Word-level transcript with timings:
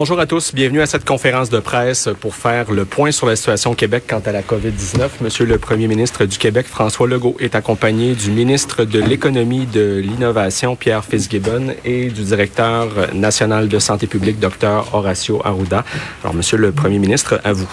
Bonjour 0.00 0.20
à 0.20 0.26
tous, 0.26 0.54
bienvenue 0.54 0.80
à 0.80 0.86
cette 0.86 1.04
conférence 1.04 1.50
de 1.50 1.58
presse 1.58 2.08
pour 2.20 2.36
faire 2.36 2.70
le 2.70 2.84
point 2.84 3.10
sur 3.10 3.26
la 3.26 3.34
situation 3.34 3.72
au 3.72 3.74
Québec 3.74 4.04
quant 4.08 4.22
à 4.24 4.30
la 4.30 4.42
COVID-19. 4.42 5.08
Monsieur 5.20 5.44
le 5.44 5.58
Premier 5.58 5.88
ministre 5.88 6.24
du 6.24 6.38
Québec, 6.38 6.66
François 6.68 7.08
Legault, 7.08 7.36
est 7.40 7.56
accompagné 7.56 8.14
du 8.14 8.30
ministre 8.30 8.84
de 8.84 9.00
l'Économie, 9.00 9.66
de 9.66 9.98
l'Innovation, 9.98 10.76
Pierre 10.76 11.04
Fitzgibbon, 11.04 11.74
et 11.84 12.10
du 12.10 12.22
directeur 12.22 13.12
national 13.12 13.66
de 13.66 13.80
santé 13.80 14.06
publique, 14.06 14.38
Dr 14.38 14.88
Horacio 14.92 15.44
Arruda. 15.44 15.84
Alors, 16.22 16.32
Monsieur 16.32 16.58
le 16.58 16.70
Premier 16.70 17.00
ministre, 17.00 17.40
à 17.42 17.52
vous. 17.52 17.68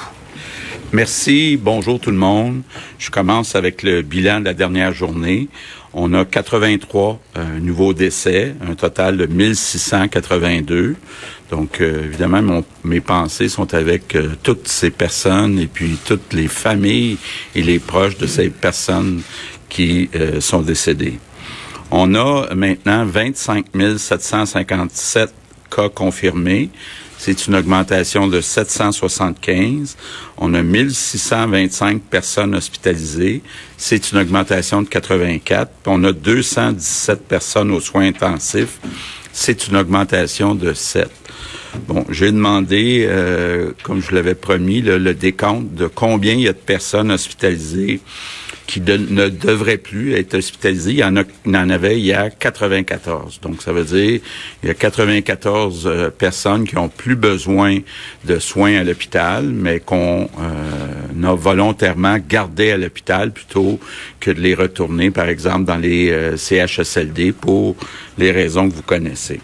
Merci. 0.94 1.60
Bonjour 1.62 2.00
tout 2.00 2.10
le 2.10 2.18
monde. 2.18 2.62
Je 2.98 3.12
commence 3.12 3.54
avec 3.54 3.84
le 3.84 4.02
bilan 4.02 4.40
de 4.40 4.46
la 4.46 4.54
dernière 4.56 4.94
journée. 4.94 5.48
On 5.98 6.14
a 6.14 6.26
83 6.26 7.22
euh, 7.38 7.60
nouveaux 7.62 7.94
décès, 7.94 8.54
un 8.70 8.76
total 8.76 9.16
de 9.16 9.28
1682. 9.28 10.98
Donc, 11.50 11.80
euh, 11.80 12.04
évidemment, 12.04 12.66
mes 12.84 13.00
pensées 13.00 13.48
sont 13.48 13.74
avec 13.74 14.14
euh, 14.14 14.32
toutes 14.44 14.68
ces 14.68 14.90
personnes 14.90 15.58
et 15.58 15.68
puis 15.68 15.98
toutes 16.06 16.34
les 16.34 16.50
familles 16.50 17.18
et 17.56 17.62
les 17.62 17.80
proches 17.80 18.18
de 18.18 18.28
ces 18.28 18.50
personnes 18.50 19.22
qui 19.70 20.10
sont 20.40 20.62
décédées. 20.62 21.18
On 21.92 22.14
a 22.16 22.54
maintenant 22.54 23.06
25 23.06 23.66
757 23.98 25.34
cas 25.74 25.90
confirmés. 25.90 26.70
C'est 27.18 27.48
une 27.48 27.56
augmentation 27.56 28.28
de 28.28 28.42
775. 28.42 29.98
On 30.38 30.54
a 30.54 30.62
1625 30.62 32.02
personnes 32.02 32.56
hospitalisées. 32.56 33.42
C'est 33.78 34.12
une 34.12 34.20
augmentation 34.20 34.82
de 34.82 34.88
84. 34.88 35.72
on 35.88 36.04
a 36.04 36.12
217 36.12 37.28
personnes 37.28 37.72
aux 37.72 37.80
soins 37.80 38.08
intensifs. 38.08 38.80
C'est 39.32 39.68
une 39.68 39.78
augmentation 39.78 40.56
de 40.56 40.74
7. 40.74 41.10
Bon, 41.88 42.06
j'ai 42.10 42.32
demandé, 42.32 43.06
euh, 43.08 43.72
comme 43.84 44.02
je 44.02 44.16
l'avais 44.16 44.36
promis, 44.36 44.82
le 44.82 45.14
décompte 45.14 45.74
de 45.74 45.88
combien 45.88 46.34
il 46.34 46.42
y 46.42 46.48
a 46.48 46.54
de 46.54 46.58
personnes 46.58 47.12
hospitalisées 47.12 48.00
qui 48.68 48.82
ne 48.82 49.30
devraient 49.30 49.78
plus 49.78 50.16
être 50.16 50.36
hospitalisés. 50.36 50.92
Il 50.92 50.98
y 50.98 51.04
en, 51.04 51.16
a, 51.18 51.24
il 51.46 51.56
en 51.56 51.70
avait 51.70 52.00
hier 52.00 52.32
94. 52.38 53.40
Donc, 53.42 53.62
ça 53.62 53.72
veut 53.72 53.84
dire 53.84 54.20
il 54.64 54.68
y 54.68 54.72
a 54.72 54.74
94 54.74 55.84
euh, 55.86 56.10
personnes 56.10 56.68
qui 56.68 56.78
ont 56.78 56.90
plus 56.90 57.16
besoin 57.16 57.80
de 58.26 58.40
soins 58.40 58.78
à 58.78 58.84
l'hôpital, 58.84 59.46
mais 59.46 59.80
qu'on 59.80 60.30
euh, 60.40 61.28
a 61.28 61.36
volontairement 61.36 62.18
gardé 62.18 62.72
à 62.72 62.78
l'hôpital 62.78 63.32
plutôt 63.32 63.80
que 64.20 64.32
de 64.32 64.42
les 64.42 64.56
retourner, 64.56 65.12
par 65.12 65.30
exemple, 65.30 65.66
dans 65.66 65.78
les 65.78 66.10
euh, 66.10 66.36
CHSLD 66.36 67.34
pour 67.34 67.76
les 68.18 68.32
raisons 68.32 68.70
que 68.70 68.76
vous 68.76 68.82
connaissez. 68.82 69.40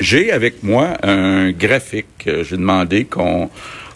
J'ai 0.00 0.32
avec 0.32 0.62
moi 0.62 0.96
un 1.02 1.50
graphique 1.52 2.06
que 2.18 2.42
j'ai 2.42 2.56
demandé 2.56 3.04
qu'on 3.04 3.48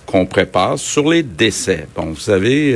qu'on 0.04 0.26
prépare 0.26 0.78
sur 0.78 1.10
les 1.10 1.22
décès. 1.22 1.86
Bon, 1.94 2.06
vous 2.06 2.16
savez, 2.20 2.74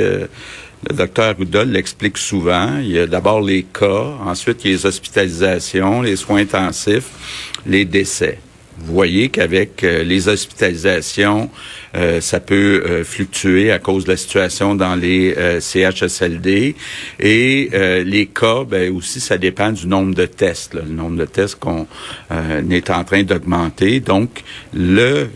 le 0.89 0.95
docteur 0.95 1.35
Goudol 1.35 1.69
l'explique 1.69 2.17
souvent. 2.17 2.77
Il 2.79 2.91
y 2.91 2.99
a 2.99 3.07
d'abord 3.07 3.41
les 3.41 3.63
cas, 3.63 4.17
ensuite 4.25 4.63
les 4.63 4.85
hospitalisations, 4.85 6.01
les 6.01 6.15
soins 6.15 6.41
intensifs, 6.41 7.09
les 7.65 7.85
décès. 7.85 8.39
Vous 8.79 8.93
voyez 8.93 9.29
qu'avec 9.29 9.83
euh, 9.83 10.03
les 10.03 10.27
hospitalisations, 10.27 11.49
euh, 11.95 12.21
ça 12.21 12.39
peut 12.39 12.83
euh, 12.85 13.03
fluctuer 13.03 13.71
à 13.71 13.79
cause 13.79 14.03
de 14.03 14.11
la 14.11 14.17
situation 14.17 14.75
dans 14.75 14.95
les 14.95 15.35
CHSLD. 15.59 16.75
Et 17.19 17.69
les 18.05 18.25
cas, 18.27 18.63
ben, 18.63 18.95
aussi, 18.95 19.19
ça 19.19 19.37
dépend 19.37 19.71
du 19.71 19.87
nombre 19.87 20.13
de 20.13 20.25
tests. 20.25 20.75
Le 20.75 20.83
nombre 20.83 21.17
de 21.17 21.25
tests 21.25 21.55
qu'on 21.55 21.87
est 22.69 22.89
en 22.89 23.03
train 23.03 23.23
d'augmenter. 23.23 23.99
Donc, 23.99 24.43
le 24.73 25.27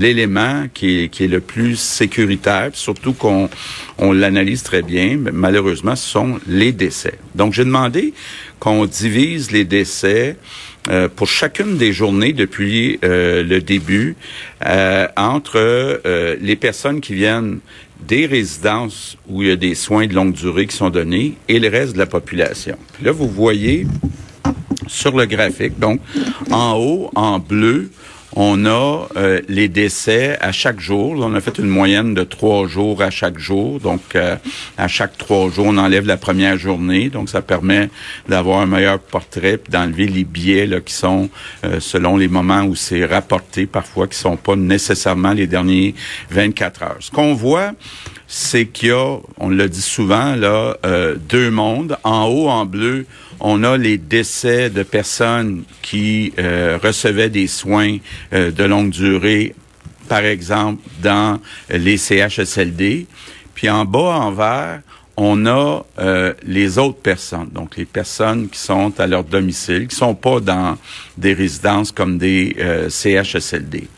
l'élément 0.00 0.64
qui 0.72 1.04
est, 1.04 1.08
qui 1.08 1.24
est 1.24 1.28
le 1.28 1.40
plus 1.40 1.76
sécuritaire, 1.76 2.70
surtout 2.72 3.12
qu'on 3.12 3.48
on, 3.98 4.12
l'analyse 4.12 4.62
très 4.62 4.82
bien, 4.82 5.18
mais 5.18 5.30
malheureusement, 5.32 5.94
ce 5.94 6.08
sont 6.08 6.40
les 6.48 6.72
décès. 6.72 7.14
Donc, 7.34 7.52
j'ai 7.52 7.64
demandé 7.64 8.14
qu'on 8.58 8.86
divise 8.86 9.50
les 9.50 9.64
décès 9.64 10.36
euh, 10.88 11.08
pour 11.14 11.28
chacune 11.28 11.76
des 11.76 11.92
journées 11.92 12.32
depuis 12.32 12.98
euh, 13.04 13.42
le 13.42 13.60
début 13.60 14.16
euh, 14.66 15.06
entre 15.16 16.00
les 16.40 16.56
personnes 16.56 17.00
qui 17.00 17.14
viennent 17.14 17.60
des 18.08 18.24
résidences 18.24 19.18
où 19.28 19.42
il 19.42 19.48
y 19.48 19.52
a 19.52 19.56
des 19.56 19.74
soins 19.74 20.06
de 20.06 20.14
longue 20.14 20.32
durée 20.32 20.66
qui 20.66 20.74
sont 20.74 20.88
donnés 20.88 21.34
et 21.48 21.58
le 21.58 21.68
reste 21.68 21.92
de 21.92 21.98
la 21.98 22.06
population. 22.06 22.78
là, 23.02 23.12
vous 23.12 23.28
voyez 23.28 23.86
sur 24.86 25.16
le 25.16 25.26
graphique, 25.26 25.78
donc 25.78 26.00
en 26.50 26.74
haut, 26.76 27.10
en 27.14 27.38
bleu, 27.38 27.90
on 28.36 28.64
a 28.64 29.08
euh, 29.16 29.40
les 29.48 29.68
décès 29.68 30.38
à 30.40 30.52
chaque 30.52 30.80
jour. 30.80 31.14
On 31.18 31.34
a 31.34 31.40
fait 31.40 31.58
une 31.58 31.68
moyenne 31.68 32.14
de 32.14 32.22
trois 32.22 32.66
jours 32.68 33.02
à 33.02 33.10
chaque 33.10 33.38
jour. 33.38 33.80
Donc, 33.80 34.00
euh, 34.14 34.36
à 34.78 34.88
chaque 34.88 35.18
trois 35.18 35.50
jours, 35.50 35.66
on 35.66 35.78
enlève 35.78 36.06
la 36.06 36.16
première 36.16 36.56
journée. 36.56 37.08
Donc, 37.08 37.28
ça 37.28 37.42
permet 37.42 37.90
d'avoir 38.28 38.60
un 38.60 38.66
meilleur 38.66 39.00
portrait 39.00 39.56
puis 39.56 39.72
d'enlever 39.72 40.06
les 40.06 40.24
biais 40.24 40.66
là, 40.66 40.80
qui 40.80 40.94
sont 40.94 41.28
euh, 41.64 41.80
selon 41.80 42.16
les 42.16 42.28
moments 42.28 42.62
où 42.62 42.76
c'est 42.76 43.04
rapporté, 43.04 43.66
parfois 43.66 44.06
qui 44.06 44.18
sont 44.18 44.36
pas 44.36 44.56
nécessairement 44.56 45.32
les 45.32 45.46
derniers 45.46 45.94
24 46.30 46.82
heures. 46.82 46.96
Ce 47.00 47.10
qu'on 47.10 47.34
voit, 47.34 47.72
c'est 48.28 48.66
qu'il 48.66 48.90
y 48.90 48.92
a, 48.92 49.18
on 49.38 49.48
l'a 49.48 49.66
dit 49.66 49.82
souvent, 49.82 50.36
là, 50.36 50.76
deux 51.28 51.50
mondes. 51.50 51.96
En 52.04 52.26
haut, 52.26 52.48
en 52.48 52.64
bleu, 52.64 53.06
on 53.40 53.64
a 53.64 53.76
les 53.76 53.98
décès 53.98 54.70
de 54.70 54.82
personnes 54.82 55.64
qui 55.82 56.32
euh, 56.38 56.78
recevaient 56.82 57.30
des 57.30 57.46
soins 57.46 57.96
euh, 58.32 58.50
de 58.50 58.64
longue 58.64 58.90
durée, 58.90 59.54
par 60.08 60.24
exemple 60.24 60.82
dans 61.02 61.40
les 61.70 61.96
CHSLD. 61.96 63.06
Puis 63.54 63.70
en 63.70 63.84
bas, 63.84 63.98
en 63.98 64.32
vert, 64.32 64.80
on 65.16 65.46
a 65.46 65.84
euh, 65.98 66.32
les 66.44 66.78
autres 66.78 67.00
personnes, 67.00 67.48
donc 67.52 67.76
les 67.76 67.84
personnes 67.84 68.48
qui 68.48 68.58
sont 68.58 68.98
à 68.98 69.06
leur 69.06 69.24
domicile, 69.24 69.88
qui 69.88 69.96
sont 69.96 70.14
pas 70.14 70.40
dans 70.40 70.78
des 71.16 71.34
résidences 71.34 71.92
comme 71.92 72.18
des 72.18 72.56
CHSLD. 72.88 73.88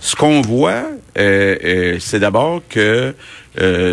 Ce 0.00 0.14
qu'on 0.16 0.40
voit, 0.40 0.84
c'est 1.16 2.18
d'abord 2.18 2.62
que 2.68 3.14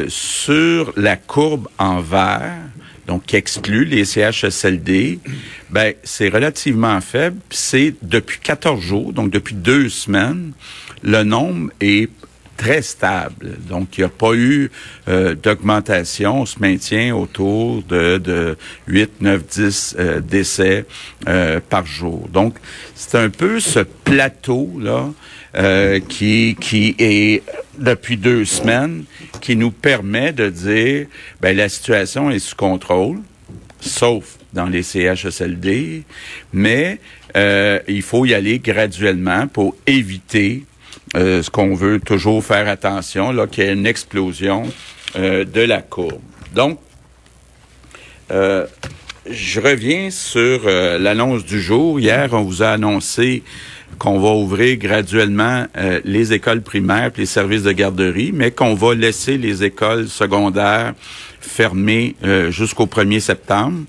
sur 0.07 0.93
la 0.95 1.15
courbe 1.15 1.67
en 1.77 2.01
vert, 2.01 2.57
donc 3.09 3.25
qui 3.25 3.37
exclut 3.37 3.85
les 3.85 4.05
CHSLD, 4.05 5.17
ben 5.71 5.95
c'est 6.03 6.29
relativement 6.29 7.01
faible. 7.01 7.37
C'est 7.49 7.95
depuis 8.03 8.37
14 8.37 8.79
jours, 8.79 9.13
donc 9.13 9.31
depuis 9.31 9.55
deux 9.55 9.89
semaines, 9.89 10.51
le 11.01 11.23
nombre 11.23 11.71
est 11.81 12.11
très 12.55 12.83
stable. 12.83 13.57
Donc, 13.67 13.97
il 13.97 14.01
n'y 14.01 14.05
a 14.05 14.09
pas 14.09 14.33
eu 14.33 14.69
euh, 15.07 15.33
d'augmentation. 15.33 16.41
On 16.41 16.45
se 16.45 16.59
maintient 16.59 17.15
autour 17.15 17.81
de, 17.83 18.17
de 18.17 18.57
8, 18.87 19.21
9, 19.21 19.47
10 19.47 19.97
décès 20.21 20.85
euh, 21.27 21.61
par 21.67 21.85
jour. 21.85 22.27
Donc, 22.31 22.57
c'est 22.95 23.15
un 23.15 23.29
peu 23.29 23.61
ce 23.61 23.79
plateau-là 23.79 25.09
euh, 25.55 25.99
qui, 26.01 26.57
qui 26.59 26.95
est 26.99 27.43
depuis 27.79 28.17
deux 28.17 28.45
semaines, 28.45 29.05
qui 29.41 29.55
nous 29.55 29.71
permet 29.71 30.33
de 30.33 30.49
dire, 30.49 31.07
ben, 31.41 31.55
la 31.55 31.69
situation 31.69 32.29
est 32.29 32.39
sous 32.39 32.55
contrôle, 32.55 33.19
sauf 33.79 34.37
dans 34.53 34.65
les 34.65 34.83
CHSLD, 34.83 36.03
mais 36.53 36.99
euh, 37.37 37.79
il 37.87 38.01
faut 38.01 38.25
y 38.25 38.33
aller 38.33 38.59
graduellement 38.59 39.47
pour 39.47 39.75
éviter 39.85 40.63
euh, 41.15 41.41
ce 41.41 41.49
qu'on 41.49 41.73
veut 41.73 41.99
toujours 41.99 42.43
faire 42.43 42.67
attention, 42.67 43.31
là, 43.31 43.47
qu'il 43.47 43.63
y 43.63 43.67
ait 43.67 43.73
une 43.73 43.87
explosion 43.87 44.63
euh, 45.15 45.43
de 45.43 45.61
la 45.61 45.81
courbe. 45.81 46.21
Donc, 46.53 46.79
euh, 48.31 48.67
je 49.29 49.59
reviens 49.59 50.11
sur 50.11 50.65
l'annonce 50.65 51.45
du 51.45 51.61
jour. 51.61 51.99
Hier, 51.99 52.29
on 52.31 52.41
vous 52.41 52.63
a 52.63 52.69
annoncé 52.69 53.43
qu'on 53.97 54.19
va 54.19 54.31
ouvrir 54.31 54.77
graduellement 54.77 55.65
les 56.05 56.33
écoles 56.33 56.61
primaires 56.61 57.11
et 57.15 57.19
les 57.19 57.25
services 57.25 57.63
de 57.63 57.71
garderie, 57.71 58.31
mais 58.33 58.51
qu'on 58.51 58.73
va 58.73 58.93
laisser 58.93 59.37
les 59.37 59.63
écoles 59.63 60.07
secondaires 60.07 60.93
fermées 61.41 62.15
jusqu'au 62.49 62.85
1er 62.85 63.19
septembre. 63.19 63.79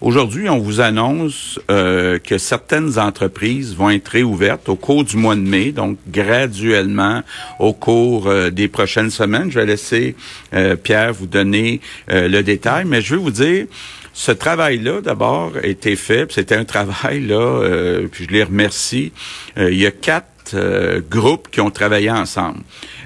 Aujourd'hui, 0.00 0.48
on 0.48 0.58
vous 0.58 0.80
annonce 0.80 1.60
euh, 1.70 2.18
que 2.18 2.38
certaines 2.38 2.98
entreprises 2.98 3.74
vont 3.76 3.90
être 3.90 4.08
réouvertes 4.08 4.70
au 4.70 4.76
cours 4.76 5.04
du 5.04 5.18
mois 5.18 5.34
de 5.34 5.42
mai, 5.42 5.72
donc 5.72 5.98
graduellement 6.08 7.22
au 7.58 7.74
cours 7.74 8.26
euh, 8.26 8.48
des 8.48 8.66
prochaines 8.66 9.10
semaines. 9.10 9.50
Je 9.50 9.60
vais 9.60 9.66
laisser 9.66 10.16
euh, 10.54 10.74
Pierre 10.74 11.12
vous 11.12 11.26
donner 11.26 11.82
le 12.08 12.40
détail, 12.40 12.86
mais 12.86 13.02
je 13.02 13.14
veux 13.14 13.20
vous 13.20 13.30
dire, 13.30 13.66
ce 14.14 14.32
travail-là, 14.32 15.02
d'abord, 15.02 15.52
a 15.62 15.66
été 15.66 15.96
fait. 15.96 16.32
C'était 16.32 16.56
un 16.56 16.64
travail, 16.76 17.20
là, 17.20 18.00
puis 18.10 18.24
je 18.24 18.32
les 18.32 18.42
remercie. 18.42 19.12
il 19.58 19.78
y 19.78 19.86
a 19.86 19.90
quatre 19.90 20.26
quatre 20.50 21.08
groupes 21.08 21.48
qui 21.50 21.60
ont 21.60 21.70
travaillé 21.70 22.10
ensemble. 22.10 22.60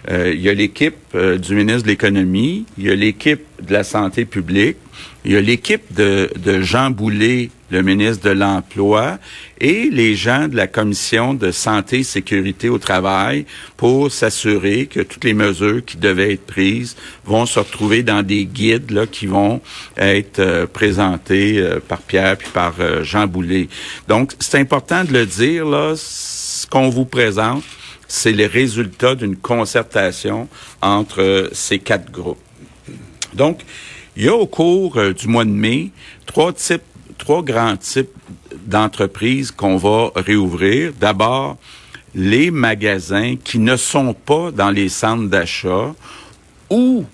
il 0.08 0.41
y 0.41 0.49
a 0.49 0.55
l'équipe 0.55 0.96
du 1.14 1.55
ministre 1.55 1.82
de 1.82 1.88
l'Économie, 1.88 2.67
il 2.79 2.85
y 2.85 2.91
a 2.91 2.94
l'équipe 2.94 3.44
de 3.62 3.73
la 3.73 3.85
Santé 3.85 4.25
publique, 4.25 4.76
il 5.25 5.32
y 5.32 5.37
a 5.37 5.41
l'équipe 5.41 5.93
de, 5.94 6.31
de 6.37 6.61
Jean 6.61 6.91
Boulet, 6.91 7.50
le 7.70 7.82
ministre 7.82 8.25
de 8.25 8.31
l'Emploi, 8.31 9.19
et 9.58 9.88
les 9.91 10.14
gens 10.14 10.49
de 10.49 10.56
la 10.56 10.67
Commission 10.67 11.32
de 11.32 11.50
santé 11.50 12.00
et 12.00 12.05
sécurité 12.05 12.69
au 12.69 12.79
travail 12.79 13.47
pour 13.76 14.12
s'assurer 14.12 14.87
que 14.87 15.00
toutes 15.00 15.25
les 15.25 15.32
mesures 15.32 15.82
qui 15.85 15.97
devaient 15.97 16.35
être 16.35 16.47
prises 16.47 16.94
vont 17.25 17.47
se 17.47 17.58
retrouver 17.58 18.02
dans 18.02 18.23
des 18.23 18.44
guides 18.44 18.90
là, 18.90 19.06
qui 19.06 19.26
vont 19.26 19.62
être 19.97 20.40
euh, 20.40 20.67
présentés 20.67 21.58
euh, 21.58 21.81
par 21.81 22.02
Pierre 22.02 22.37
puis 22.37 22.50
par 22.52 22.75
euh, 22.81 23.02
Jean 23.02 23.26
Boulet. 23.26 23.69
Donc, 24.08 24.35
c'est 24.40 24.58
important 24.58 25.05
de 25.05 25.12
le 25.12 25.25
dire, 25.25 25.64
là, 25.64 25.94
ce 26.64 26.70
qu'on 26.70 26.88
vous 26.88 27.05
présente, 27.05 27.62
c'est 28.08 28.32
les 28.32 28.46
résultats 28.46 29.14
d'une 29.14 29.37
concertation 29.37 30.49
entre 30.81 31.50
ces 31.52 31.78
quatre 31.78 32.11
groupes. 32.11 32.40
Donc, 33.34 33.61
il 34.16 34.25
y 34.25 34.28
a 34.28 34.34
au 34.34 34.46
cours 34.46 34.96
euh, 34.96 35.12
du 35.12 35.28
mois 35.28 35.44
de 35.44 35.50
mai 35.50 35.90
trois 36.25 36.55
types, 36.55 36.82
trois 37.19 37.43
grands 37.43 37.76
types 37.76 38.08
d'entreprises 38.66 39.50
qu'on 39.50 39.76
va 39.76 40.11
réouvrir. 40.16 40.94
D'abord, 40.99 41.58
les 42.14 42.50
magasins 42.50 43.37
qui 43.37 43.58
ne 43.58 43.76
sont 43.76 44.14
pas 44.14 44.50
dans 44.50 44.70
les 44.70 44.88
centres 44.88 45.28
d'achat 45.28 45.94
ou 46.70 47.05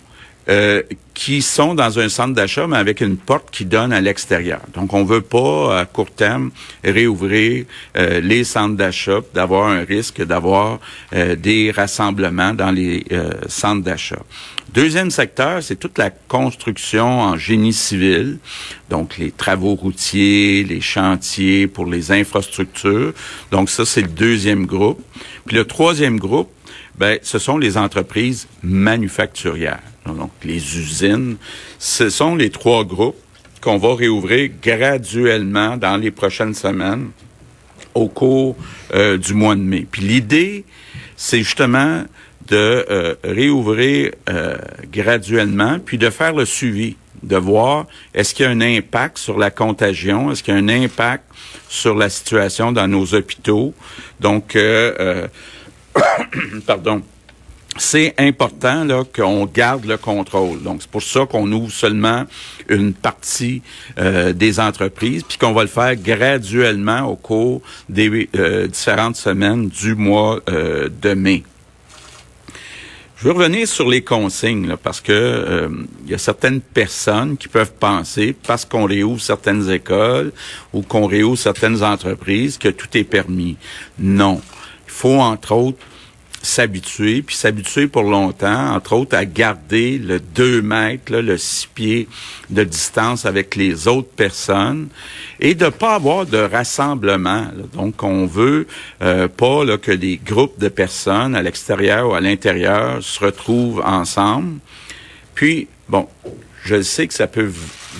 euh, 0.50 0.82
qui 1.14 1.42
sont 1.42 1.74
dans 1.74 1.98
un 1.98 2.08
centre 2.08 2.34
d'achat, 2.34 2.66
mais 2.66 2.76
avec 2.76 3.00
une 3.00 3.16
porte 3.16 3.50
qui 3.50 3.64
donne 3.64 3.92
à 3.92 4.00
l'extérieur. 4.00 4.60
Donc, 4.74 4.94
on 4.94 5.04
veut 5.04 5.20
pas, 5.20 5.80
à 5.80 5.84
court 5.84 6.10
terme, 6.10 6.50
réouvrir 6.82 7.66
euh, 7.96 8.20
les 8.20 8.44
centres 8.44 8.76
d'achat, 8.76 9.20
d'avoir 9.34 9.68
un 9.68 9.84
risque 9.84 10.22
d'avoir 10.24 10.80
des 11.12 11.70
rassemblements 11.70 12.54
dans 12.54 12.70
les 12.70 13.04
centres 13.48 13.82
d'achat. 13.82 14.22
Deuxième 14.72 15.10
secteur, 15.10 15.62
c'est 15.64 15.74
toute 15.74 15.98
la 15.98 16.10
construction 16.10 17.22
en 17.22 17.36
génie 17.36 17.72
civil, 17.72 18.38
donc 18.88 19.18
les 19.18 19.32
travaux 19.32 19.74
routiers, 19.74 20.62
les 20.62 20.80
chantiers 20.80 21.66
pour 21.66 21.86
les 21.86 22.12
infrastructures. 22.12 23.12
Donc 23.50 23.68
ça, 23.68 23.84
c'est 23.84 24.02
le 24.02 24.08
deuxième 24.08 24.66
groupe. 24.66 25.02
Puis 25.46 25.56
le 25.56 25.64
troisième 25.64 26.20
groupe, 26.20 26.50
ben, 26.96 27.18
ce 27.22 27.40
sont 27.40 27.58
les 27.58 27.76
entreprises 27.76 28.46
manufacturières, 28.62 29.82
donc 30.06 30.30
les 30.44 30.78
usines. 30.78 31.36
Ce 31.78 32.10
sont 32.10 32.36
les 32.36 32.50
trois 32.50 32.84
groupes 32.84 33.16
qu'on 33.60 33.78
va 33.78 33.94
réouvrir 33.94 34.50
graduellement 34.62 35.76
dans 35.76 35.96
les 35.96 36.10
prochaines 36.10 36.54
semaines 36.54 37.10
au 37.94 38.08
cours 38.08 38.56
euh, 38.94 39.18
du 39.18 39.34
mois 39.34 39.54
de 39.54 39.60
mai. 39.60 39.86
Puis 39.90 40.02
l'idée, 40.02 40.64
c'est 41.16 41.38
justement 41.38 42.04
de 42.48 42.84
euh, 42.90 43.14
réouvrir 43.22 44.12
euh, 44.28 44.56
graduellement, 44.90 45.78
puis 45.78 45.98
de 45.98 46.10
faire 46.10 46.32
le 46.32 46.44
suivi, 46.44 46.96
de 47.22 47.36
voir 47.36 47.86
est-ce 48.14 48.34
qu'il 48.34 48.46
y 48.46 48.48
a 48.48 48.50
un 48.50 48.60
impact 48.60 49.18
sur 49.18 49.38
la 49.38 49.50
contagion, 49.50 50.32
est-ce 50.32 50.42
qu'il 50.42 50.54
y 50.54 50.56
a 50.56 50.60
un 50.60 50.68
impact 50.68 51.24
sur 51.68 51.94
la 51.94 52.08
situation 52.08 52.72
dans 52.72 52.88
nos 52.88 53.14
hôpitaux. 53.14 53.74
Donc, 54.20 54.56
pardon. 56.66 57.02
C'est 57.76 58.14
important 58.18 58.84
là 58.84 59.04
qu'on 59.04 59.46
garde 59.46 59.84
le 59.86 59.96
contrôle. 59.96 60.62
Donc 60.62 60.82
c'est 60.82 60.90
pour 60.90 61.02
ça 61.02 61.24
qu'on 61.24 61.50
ouvre 61.52 61.72
seulement 61.72 62.24
une 62.68 62.92
partie 62.92 63.62
des 63.96 64.60
entreprises, 64.60 65.22
puis 65.22 65.38
qu'on 65.38 65.52
va 65.52 65.62
le 65.62 65.68
faire 65.68 65.96
graduellement 65.96 67.02
au 67.02 67.16
cours 67.16 67.62
des 67.88 68.28
différentes 68.68 69.16
semaines 69.16 69.68
du 69.68 69.94
mois 69.94 70.40
de 70.46 71.14
mai. 71.14 71.44
Je 73.20 73.26
veux 73.26 73.32
revenir 73.32 73.68
sur 73.68 73.86
les 73.86 74.00
consignes 74.00 74.76
parce 74.82 75.02
que 75.02 75.12
euh, 75.12 75.68
il 76.06 76.10
y 76.10 76.14
a 76.14 76.18
certaines 76.18 76.62
personnes 76.62 77.36
qui 77.36 77.48
peuvent 77.48 77.74
penser 77.74 78.34
parce 78.46 78.64
qu'on 78.64 78.86
réouvre 78.86 79.20
certaines 79.20 79.70
écoles 79.70 80.32
ou 80.72 80.80
qu'on 80.80 81.04
réouvre 81.04 81.36
certaines 81.36 81.82
entreprises 81.82 82.56
que 82.56 82.70
tout 82.70 82.88
est 82.94 83.04
permis. 83.04 83.58
Non, 83.98 84.40
il 84.86 84.90
faut 84.90 85.20
entre 85.20 85.52
autres 85.52 85.76
s'habituer, 86.42 87.22
puis 87.22 87.36
s'habituer 87.36 87.86
pour 87.86 88.04
longtemps, 88.04 88.74
entre 88.74 88.94
autres 88.94 89.16
à 89.16 89.24
garder 89.24 89.98
le 89.98 90.20
2 90.20 90.62
mètres, 90.62 91.12
le 91.12 91.36
6 91.36 91.68
pieds 91.74 92.08
de 92.48 92.64
distance 92.64 93.26
avec 93.26 93.56
les 93.56 93.88
autres 93.88 94.08
personnes 94.08 94.88
et 95.38 95.54
de 95.54 95.68
pas 95.68 95.94
avoir 95.94 96.24
de 96.24 96.38
rassemblement. 96.38 97.46
Donc, 97.74 98.02
on 98.02 98.26
veut 98.26 98.66
euh, 99.02 99.28
pas 99.28 99.64
là, 99.64 99.76
que 99.76 99.92
des 99.92 100.16
groupes 100.16 100.58
de 100.58 100.68
personnes 100.68 101.34
à 101.34 101.42
l'extérieur 101.42 102.10
ou 102.10 102.14
à 102.14 102.20
l'intérieur 102.20 103.02
se 103.02 103.22
retrouvent 103.22 103.82
ensemble. 103.84 104.60
Puis, 105.34 105.68
bon, 105.88 106.08
je 106.64 106.80
sais 106.82 107.06
que 107.06 107.14
ça 107.14 107.26
peut 107.26 107.50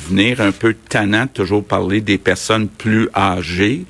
venir 0.09 0.41
un 0.41 0.53
peu 0.53 0.75
tannant 0.75 1.25
de 1.25 1.31
toujours 1.31 1.65
parler 1.65 2.01
des 2.01 2.19
personnes 2.19 2.69
plus 2.69 3.09
âgées, 3.15 3.85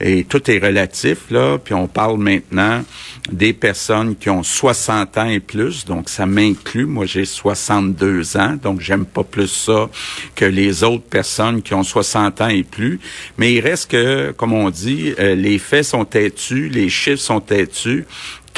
et 0.00 0.24
tout 0.24 0.50
est 0.50 0.58
relatif, 0.58 1.30
là. 1.30 1.58
Puis 1.58 1.74
on 1.74 1.88
parle 1.88 2.18
maintenant 2.18 2.84
des 3.30 3.52
personnes 3.52 4.16
qui 4.16 4.30
ont 4.30 4.42
60 4.42 5.18
ans 5.18 5.28
et 5.28 5.40
plus. 5.40 5.84
Donc, 5.84 6.08
ça 6.08 6.26
m'inclut. 6.26 6.86
Moi, 6.86 7.06
j'ai 7.06 7.24
62 7.24 8.36
ans. 8.36 8.56
Donc, 8.62 8.80
j'aime 8.80 9.04
pas 9.04 9.24
plus 9.24 9.48
ça 9.48 9.88
que 10.34 10.44
les 10.44 10.82
autres 10.82 11.04
personnes 11.04 11.62
qui 11.62 11.74
ont 11.74 11.82
60 11.82 12.40
ans 12.40 12.48
et 12.48 12.62
plus. 12.62 13.00
Mais 13.36 13.54
il 13.54 13.60
reste 13.60 13.90
que, 13.90 14.32
comme 14.32 14.52
on 14.52 14.70
dit, 14.70 15.14
euh, 15.18 15.34
les 15.34 15.58
faits 15.58 15.84
sont 15.84 16.04
têtus, 16.04 16.68
les 16.68 16.88
chiffres 16.88 17.22
sont 17.22 17.40
têtus. 17.40 18.04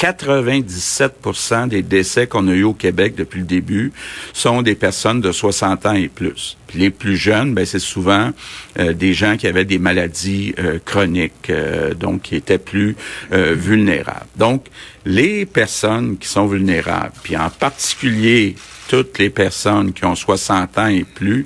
97% 0.01 1.67
des 1.67 1.83
décès 1.83 2.25
qu'on 2.25 2.47
a 2.47 2.53
eu 2.53 2.63
au 2.63 2.73
Québec 2.73 3.13
depuis 3.15 3.41
le 3.41 3.45
début 3.45 3.93
sont 4.33 4.63
des 4.63 4.73
personnes 4.73 5.21
de 5.21 5.31
60 5.31 5.85
ans 5.85 5.93
et 5.93 6.07
plus. 6.07 6.57
les 6.73 6.89
plus 6.89 7.17
jeunes, 7.17 7.53
ben, 7.53 7.65
c'est 7.65 7.79
souvent 7.79 8.31
euh, 8.79 8.93
des 8.93 9.13
gens 9.13 9.37
qui 9.37 9.45
avaient 9.45 9.65
des 9.65 9.77
maladies 9.77 10.55
euh, 10.57 10.79
chroniques, 10.83 11.51
euh, 11.51 11.93
donc 11.93 12.23
qui 12.23 12.35
étaient 12.35 12.57
plus 12.57 12.95
vulnérables. 13.31 14.25
Donc, 14.37 14.67
les 15.05 15.45
personnes 15.45 16.17
qui 16.17 16.27
sont 16.27 16.47
vulnérables, 16.47 17.13
puis 17.21 17.37
en 17.37 17.49
particulier 17.49 18.55
toutes 18.87 19.19
les 19.19 19.29
personnes 19.29 19.93
qui 19.93 20.05
ont 20.05 20.15
60 20.15 20.77
ans 20.79 20.87
et 20.87 21.03
plus, 21.03 21.45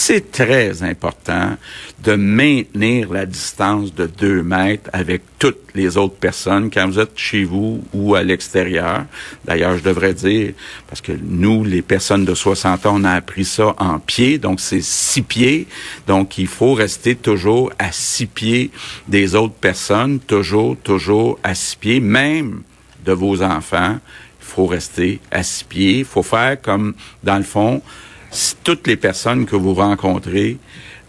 c'est 0.00 0.30
très 0.30 0.84
important 0.84 1.56
de 2.04 2.14
maintenir 2.14 3.12
la 3.12 3.26
distance 3.26 3.92
de 3.92 4.06
deux 4.06 4.44
mètres 4.44 4.88
avec 4.92 5.22
toutes 5.40 5.74
les 5.74 5.96
autres 5.96 6.14
personnes 6.14 6.70
quand 6.70 6.86
vous 6.86 7.00
êtes 7.00 7.18
chez 7.18 7.42
vous 7.42 7.82
ou 7.92 8.14
à 8.14 8.22
l'extérieur. 8.22 9.06
D'ailleurs, 9.44 9.76
je 9.76 9.82
devrais 9.82 10.14
dire, 10.14 10.52
parce 10.86 11.00
que 11.00 11.10
nous, 11.20 11.64
les 11.64 11.82
personnes 11.82 12.24
de 12.24 12.32
60 12.32 12.86
ans, 12.86 12.94
on 13.00 13.02
a 13.02 13.10
appris 13.10 13.44
ça 13.44 13.74
en 13.78 13.98
pied, 13.98 14.38
donc 14.38 14.60
c'est 14.60 14.82
six 14.82 15.22
pieds. 15.22 15.66
Donc, 16.06 16.38
il 16.38 16.46
faut 16.46 16.74
rester 16.74 17.16
toujours 17.16 17.72
à 17.80 17.90
six 17.90 18.26
pieds 18.26 18.70
des 19.08 19.34
autres 19.34 19.54
personnes, 19.60 20.20
toujours, 20.20 20.76
toujours 20.76 21.40
à 21.42 21.56
six 21.56 21.74
pieds, 21.74 21.98
même 21.98 22.62
de 23.04 23.12
vos 23.12 23.42
enfants. 23.42 23.98
Il 24.40 24.46
faut 24.46 24.66
rester 24.66 25.18
à 25.32 25.42
six 25.42 25.64
pieds. 25.64 25.98
Il 25.98 26.04
faut 26.04 26.22
faire 26.22 26.62
comme, 26.62 26.94
dans 27.24 27.36
le 27.36 27.42
fond, 27.42 27.82
si 28.30 28.56
toutes 28.62 28.86
les 28.86 28.96
personnes 28.96 29.46
que 29.46 29.56
vous 29.56 29.74
rencontrez 29.74 30.58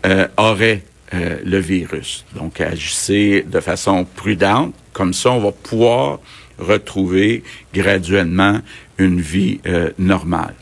euh, 0.05 0.27
auraient 0.37 0.83
euh, 1.13 1.39
le 1.43 1.57
virus. 1.57 2.25
Donc, 2.35 2.61
agissez 2.61 3.45
de 3.45 3.59
façon 3.59 4.05
prudente. 4.15 4.73
Comme 4.93 5.13
ça, 5.13 5.31
on 5.31 5.39
va 5.39 5.51
pouvoir 5.51 6.19
retrouver 6.57 7.43
graduellement 7.73 8.59
une 8.97 9.19
vie 9.19 9.59
euh, 9.65 9.91
normale. 9.97 10.55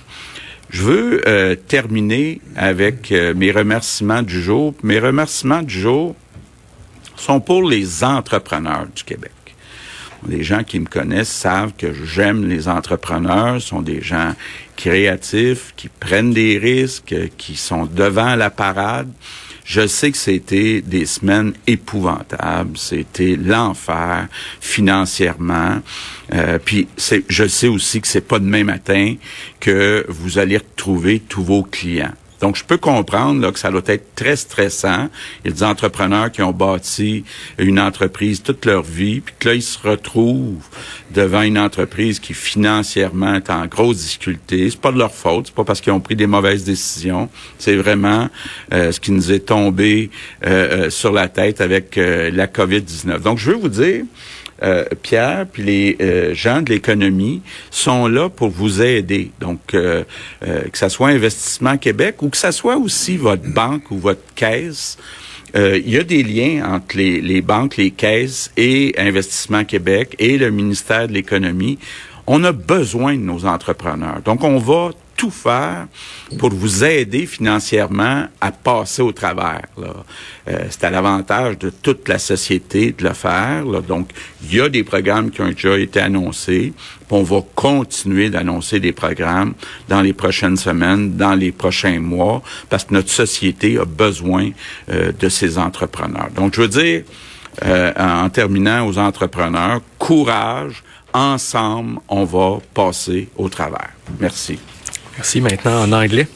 Je 0.69 0.83
veux 0.83 1.55
terminer 1.69 2.41
avec 2.57 3.11
mes 3.11 3.53
remerciements 3.53 4.21
du 4.21 4.41
jour. 4.41 4.73
Mes 4.83 4.99
remerciements 4.99 5.61
du 5.61 5.79
jour 5.79 6.13
sont 7.15 7.39
pour 7.39 7.63
les 7.63 8.03
entrepreneurs 8.03 8.85
du 8.93 9.05
Québec. 9.05 9.31
Les 10.27 10.43
gens 10.43 10.63
qui 10.63 10.79
me 10.79 10.85
connaissent 10.85 11.31
savent 11.31 11.73
que 11.77 11.93
j'aime 11.93 12.47
les 12.47 12.67
entrepreneurs, 12.67 13.61
sont 13.61 13.81
des 13.81 14.01
gens 14.01 14.33
créatifs, 14.75 15.73
qui 15.75 15.89
prennent 15.89 16.33
des 16.33 16.57
risques, 16.57 17.15
qui 17.37 17.55
sont 17.55 17.85
devant 17.85 18.35
la 18.35 18.49
parade. 18.49 19.09
Je 19.63 19.85
sais 19.85 20.11
que 20.11 20.17
c'était 20.17 20.81
des 20.81 21.05
semaines 21.05 21.53
épouvantables, 21.67 22.77
c'était 22.77 23.35
l'enfer 23.35 24.27
financièrement. 24.61 25.81
Euh, 26.33 26.57
puis 26.63 26.87
je 27.27 27.47
sais 27.47 27.67
aussi 27.67 27.99
que 27.99 28.07
c'est 28.07 28.21
pas 28.21 28.39
demain 28.39 28.63
matin 28.63 29.15
que 29.59 30.05
vous 30.07 30.37
allez 30.37 30.57
retrouver 30.57 31.19
tous 31.19 31.43
vos 31.43 31.63
clients. 31.63 32.13
Donc, 32.41 32.55
je 32.55 32.63
peux 32.63 32.77
comprendre 32.77 33.41
là, 33.41 33.51
que 33.51 33.59
ça 33.59 33.71
doit 33.71 33.81
être 33.87 34.15
très 34.15 34.35
stressant. 34.35 35.09
Il 35.43 35.49
y 35.49 35.51
a 35.51 35.55
des 35.55 35.63
entrepreneurs 35.63 36.31
qui 36.31 36.41
ont 36.41 36.51
bâti 36.51 37.23
une 37.57 37.79
entreprise 37.79 38.43
toute 38.43 38.65
leur 38.65 38.83
vie, 38.83 39.21
puis 39.21 39.35
que 39.39 39.49
là, 39.49 39.55
ils 39.55 39.63
se 39.63 39.79
retrouvent 39.79 40.67
devant 41.11 41.41
une 41.41 41.57
entreprise 41.57 42.19
qui 42.19 42.33
financièrement 42.33 43.35
est 43.35 43.49
en 43.49 43.65
grosse 43.65 43.97
difficulté. 43.97 44.69
C'est 44.69 44.79
pas 44.79 44.91
de 44.91 44.99
leur 44.99 45.13
faute, 45.13 45.47
c'est 45.47 45.55
pas 45.55 45.63
parce 45.63 45.81
qu'ils 45.81 45.93
ont 45.93 45.99
pris 45.99 46.15
des 46.15 46.27
mauvaises 46.27 46.63
décisions. 46.63 47.29
C'est 47.57 47.75
vraiment 47.75 48.29
euh, 48.73 48.91
ce 48.91 48.99
qui 48.99 49.11
nous 49.11 49.31
est 49.31 49.47
tombé 49.47 50.09
euh, 50.45 50.85
euh, 50.85 50.89
sur 50.89 51.11
la 51.11 51.27
tête 51.27 51.61
avec 51.61 51.95
la 51.97 52.47
COVID-19. 52.47 53.19
Donc, 53.21 53.37
je 53.39 53.51
veux 53.51 53.57
vous 53.57 53.69
dire 53.69 54.03
euh, 54.63 54.85
Pierre, 55.03 55.45
puis 55.51 55.63
les 55.63 55.97
euh, 56.01 56.33
gens 56.33 56.61
de 56.61 56.71
l'économie 56.71 57.41
sont 57.69 58.07
là 58.07 58.29
pour 58.29 58.49
vous 58.49 58.81
aider. 58.81 59.31
Donc, 59.39 59.73
euh, 59.73 60.03
que 60.41 60.77
ce 60.77 60.89
soit 60.89 61.09
Investissement 61.09 61.77
Québec 61.77 62.21
ou 62.21 62.29
que 62.29 62.37
ce 62.37 62.51
soit 62.51 62.77
aussi 62.77 63.17
votre 63.17 63.47
banque 63.47 63.91
ou 63.91 63.97
votre 63.97 64.33
caisse, 64.35 64.97
il 65.55 65.89
y 65.89 65.97
a 65.97 66.03
des 66.03 66.21
liens 66.21 66.63
entre 66.71 66.97
les, 66.97 67.19
les, 67.19 67.41
banques, 67.41 67.77
les 67.77 67.89
caisses 67.89 68.51
et 68.57 68.93
Investissement 68.97 69.63
Québec 69.63 70.15
et 70.19 70.37
le 70.37 70.51
ministère 70.51 71.07
de 71.07 71.13
l'économie. 71.13 71.79
On 72.27 72.43
a 72.43 72.51
besoin 72.51 73.15
de 73.15 73.21
nos 73.21 73.45
entrepreneurs. 73.45 74.21
Donc, 74.23 74.43
on 74.43 74.59
va 74.59 74.91
tout 75.17 75.31
faire 75.31 75.87
pour 76.39 76.51
vous 76.51 76.83
aider 76.83 77.25
financièrement 77.25 78.27
à 78.39 78.51
passer 78.51 79.01
au 79.01 79.11
travers. 79.11 79.67
Euh, 79.79 80.59
c'est 80.69 80.83
à 80.85 80.91
l'avantage 80.91 81.57
de 81.57 81.69
toute 81.69 82.07
la 82.07 82.19
société 82.19 82.93
de 82.97 83.03
le 83.03 83.13
faire. 83.13 83.65
Donc, 83.81 84.11
il 84.43 84.55
y 84.55 84.61
a 84.61 84.69
des 84.69 84.83
programmes 84.83 85.31
qui 85.31 85.41
ont 85.41 85.49
déjà 85.49 85.77
été 85.77 85.99
annoncés. 85.99 86.71
On 87.09 87.23
va 87.23 87.41
continuer 87.55 88.29
d'annoncer 88.29 88.79
des 88.79 88.93
programmes 88.93 89.53
dans 89.89 90.01
les 90.01 90.13
prochaines 90.13 90.57
semaines, 90.57 91.17
dans 91.17 91.33
les 91.33 91.51
prochains 91.51 91.99
mois, 91.99 92.43
parce 92.69 92.85
que 92.85 92.93
notre 92.93 93.09
société 93.09 93.77
a 93.79 93.85
besoin 93.85 94.51
euh, 94.89 95.11
de 95.11 95.29
ces 95.29 95.57
entrepreneurs. 95.57 96.29
Donc, 96.35 96.53
je 96.55 96.61
veux 96.61 96.67
dire, 96.67 97.03
euh, 97.65 97.91
en 97.97 98.29
terminant 98.29 98.85
aux 98.87 98.99
entrepreneurs, 98.99 99.81
courage, 99.97 100.83
ensemble, 101.11 101.99
on 102.07 102.23
va 102.23 102.59
passer 102.73 103.29
au 103.35 103.49
travers. 103.49 103.89
Merci. 104.19 104.59
Merci 105.17 105.41
maintenant 105.41 105.83
en 105.83 105.91
anglais. 105.91 106.27